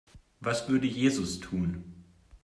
[0.39, 1.83] Was würde Jesus tun?